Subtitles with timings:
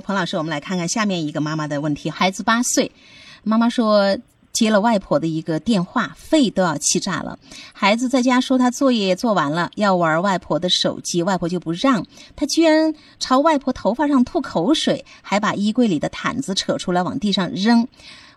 [0.00, 2.10] 彭老师，我们来看看下面一个妈妈的问题。
[2.10, 2.90] 孩子八岁，
[3.42, 4.16] 妈妈说
[4.52, 7.38] 接了外婆的一个电话，肺都要气炸了。
[7.72, 12.06] 孩子在家说他作业做完了，要玩外婆的手机，外婆就不让。
[12.34, 17.86] 他居然朝外婆头发上吐口水，还把衣柜里的毯子扯出来往地上扔。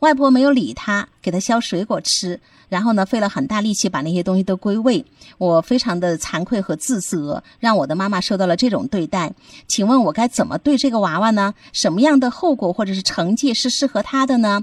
[0.00, 2.38] 外婆没有理他，给他削水果吃，
[2.68, 5.04] 然后呢，费了很大力气把那些东西都归位。
[5.38, 9.32] 我非常的惭愧和自责，让我的妈妈受到了这种对待。
[9.66, 11.54] 请问我该怎么对这个娃娃呢？
[11.72, 14.62] 什么样的后果或者是惩戒是适合他的呢？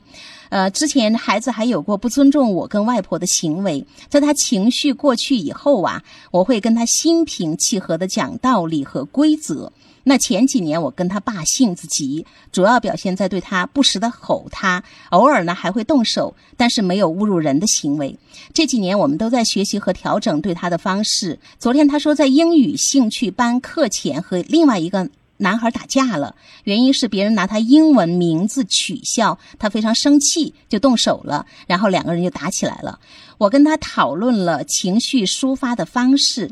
[0.49, 9.71] 呃，之前孩子还有过不尊重我跟外婆的行为，在他情绪过去以后啊，我会跟他心平气和的讲道理和规则。
[10.03, 18.17] 那前几年我跟他爸性子急，主要表现在对他不时的吼他，偶尔呢还会动手，但是没有侮辱人的行为。
[18.53, 21.39] 这几年我们都在学习和调整对他的方式。
[21.57, 26.35] 昨天他说在英语兴趣班课前和另外一个男孩打架了，
[26.65, 32.99] 原因是别人拿他英文名字取笑，他非常生气就动手了，然后两个人就打起来了。
[33.37, 36.51] 我跟他讨论了情绪抒发的方式。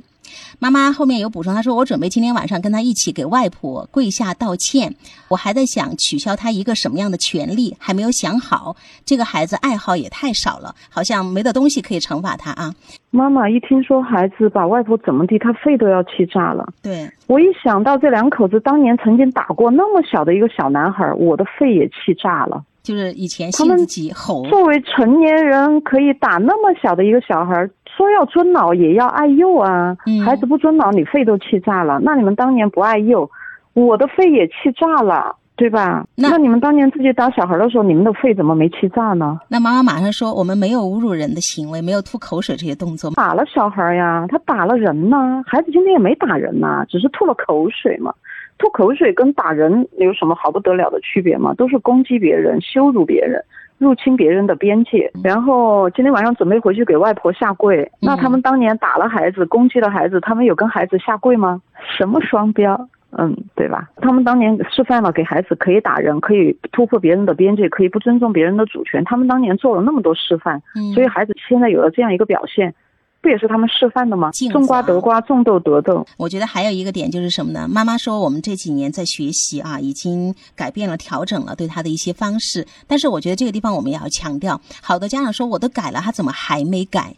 [0.59, 4.95] 妈妈后面有补充，她说我准备今天晚上跟她一起给外婆跪下道歉。
[5.29, 8.75] 我还在想取消她一个什么样的权利，还没有想好。
[9.05, 12.73] 这个孩子爱好也太少了，好像没的东西可以惩罚他啊。
[13.09, 16.65] 妈妈一听说孩子把外婆怎么地，她肺都要气炸了。
[16.81, 22.63] 对我一想到这两口子当年曾经打过那么小的一个小男孩，我的肺也气炸了。
[22.83, 27.69] 就是以前性子急吼，作为成年人可以打那么小的一个小孩。
[27.95, 31.99] 说要尊老也要爱幼啊，孩子不尊老，你肺都气炸了。
[32.01, 33.29] 那你们当年不爱幼，
[33.73, 36.05] 我的肺也气炸了，对吧？
[36.15, 39.39] 那你们当年自己打小孩的时候，你们的肺怎么没气炸呢？
[39.49, 43.11] 那妈妈马上说，我们没有侮辱人的行为，没有吐口水这些动作。
[43.11, 45.43] 打了小孩呀，他打了人呢。
[45.45, 48.13] 孩子今天也没打人呐，只是吐了口水嘛。
[48.57, 51.53] 吐口水跟打人有什么好不得了的区别吗？
[51.55, 53.43] 都是攻击别人、羞辱别人。
[53.81, 57.91] 入侵别人的边界，然后今天晚上准备回去给外婆下跪。
[57.99, 61.59] 那他们当年打了孩子，攻击了孩子，他们有跟孩子下跪吗？
[61.97, 62.79] 什么双标？
[63.17, 63.89] 嗯，对吧？
[63.97, 69.03] 他们当年示范了给孩子可以打人，可以突破别人的边界，可以不尊重别人的主权。
[69.03, 70.61] 他们当年做了那么多示范，
[70.93, 72.73] 所以孩子现在有了这样一个表现。
[73.21, 74.31] 不也是他们示范的吗？
[74.51, 76.05] 种瓜得瓜，种豆得豆。
[76.17, 77.67] 我觉得还有一个点就是什么呢？
[77.69, 82.65] 妈妈说我们这几年在学习啊，已经改变了、调整了对他的一些方式。
[82.87, 87.15] 但是我觉得这个地方我们也要强调，好多家长说我都改了，他怎么还没改？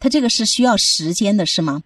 [0.00, 1.82] 他这个是需要时间的，是吗？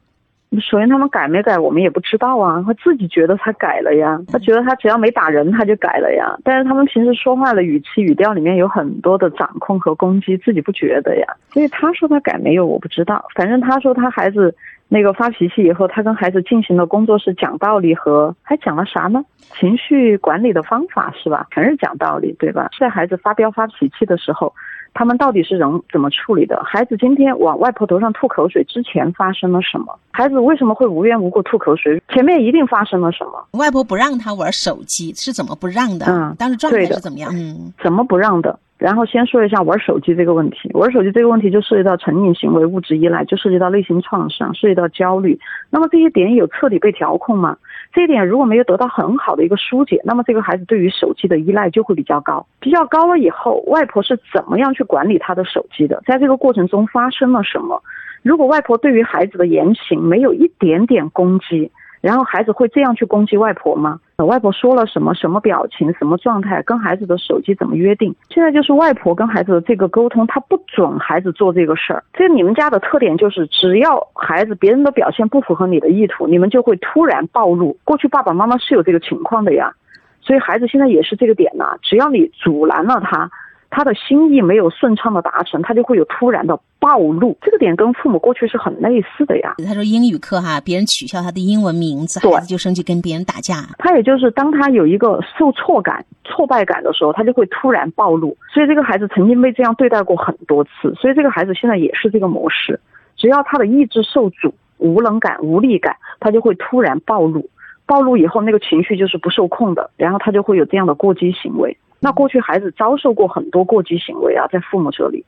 [0.60, 2.64] 首先，他们改没改，我们也不知道啊。
[2.66, 6.34] 他自己觉得他改了呀，他觉得他只要没打人，他就改了呀。
[6.42, 11.26] 但是他们平时说话的语气、语调里面有很多的掌控和攻击，自己不觉得呀。
[11.52, 13.22] 所以他说他改没有，我不知道。
[13.34, 14.54] 反正他说他孩子
[14.88, 19.22] 那个发脾气以后，他跟孩子进行了工作室讲道理和还讲了啥呢？
[19.60, 21.46] 情绪管理的方法是吧？
[21.50, 22.70] 全是讲道理，对吧？
[22.80, 24.54] 在孩子发飙发脾气的时候。
[24.94, 26.60] 他们到底是人怎么处理的？
[26.64, 29.98] 孩子今天往外婆头上吐口水之前发生了什么？
[30.10, 32.02] 孩子为什么会无缘无故吐口水？
[32.08, 33.46] 前面一定发生了什么？
[33.52, 36.06] 外婆不让他玩手机是怎么不让的？
[36.06, 37.30] 嗯，当时状态是怎么样？
[37.32, 38.58] 嗯，怎么不让的？
[38.76, 40.70] 然后先说一下玩手机这个问题。
[40.72, 45.38] 玩手机这个问题就涉及到成瘾行为、物质依赖，就涉及到内心创伤，涉及到焦虑。
[45.70, 47.56] 那么这些点有彻底被调控吗？
[47.92, 56.02] 这一点如果没有得到很好的一个疏解，那么这个孩子对于手机的依赖就会比较高，比较高了以后，外婆是怎么样去管理他的手机的？
[56.06, 57.82] 在这个过程中发生了什么？
[58.22, 61.70] 如果外婆对于孩子的言行没有一点点攻击。
[62.00, 63.98] 然后孩子会这样去攻击外婆吗？
[64.24, 65.14] 外婆说了什么？
[65.14, 65.92] 什么表情？
[65.94, 66.60] 什么状态？
[66.62, 68.12] 跟孩子的手机怎么约定？
[68.30, 72.02] 现在就是外婆跟孩子的这个沟通，他不准孩子做这个事儿。
[72.12, 77.76] 这你们家的特点就是，只要孩子别人的表现不符合你的意图，你们就会突然暴露。
[77.84, 79.72] 过去爸爸妈妈是有这个情况的呀，
[80.20, 81.76] 所以孩子现在也是这个点呐。
[81.82, 83.30] 只要你阻拦了他。
[83.70, 87.36] 他的心意没有顺畅的达成，他就会有突然的暴露。
[87.42, 89.54] 这个点跟父母过去是很类似的呀。
[89.66, 93.56] 他说英语课哈，别人取笑他的英文名字，孩子就生气跟别人打架。
[93.78, 98.36] 他也就是当他有一个受挫感、挫败感的时候，他就会突然暴露。
[98.52, 102.80] 所以这个孩子曾经被这样对待过很多次，所以这个孩子现在也是这个模式。
[103.16, 107.48] 只要他的意志受阻、无能感、无力感，他就会突然暴露。
[107.84, 111.76] 暴露以后，那个情绪就是不受控的，然后他就会有这样的过激行为。
[112.00, 115.24] 那过去孩子遭受过很多过激行为啊，在父母这里，